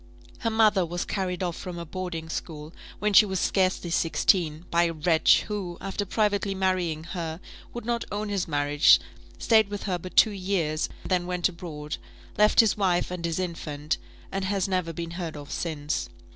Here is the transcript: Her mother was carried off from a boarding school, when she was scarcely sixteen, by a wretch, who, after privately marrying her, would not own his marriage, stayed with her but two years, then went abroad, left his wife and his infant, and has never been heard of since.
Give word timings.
Her 0.39 0.49
mother 0.49 0.83
was 0.83 1.05
carried 1.05 1.43
off 1.43 1.55
from 1.55 1.77
a 1.77 1.85
boarding 1.85 2.27
school, 2.27 2.73
when 2.97 3.13
she 3.13 3.23
was 3.23 3.39
scarcely 3.39 3.91
sixteen, 3.91 4.65
by 4.71 4.85
a 4.85 4.93
wretch, 4.93 5.43
who, 5.43 5.77
after 5.79 6.07
privately 6.07 6.55
marrying 6.55 7.03
her, 7.03 7.39
would 7.71 7.85
not 7.85 8.05
own 8.11 8.27
his 8.29 8.47
marriage, 8.47 8.99
stayed 9.37 9.69
with 9.69 9.83
her 9.83 9.99
but 9.99 10.17
two 10.17 10.31
years, 10.31 10.89
then 11.05 11.27
went 11.27 11.49
abroad, 11.49 11.97
left 12.35 12.61
his 12.61 12.75
wife 12.75 13.11
and 13.11 13.25
his 13.25 13.37
infant, 13.37 13.99
and 14.31 14.45
has 14.45 14.67
never 14.67 14.91
been 14.91 15.11
heard 15.11 15.37
of 15.37 15.51
since. 15.51 16.09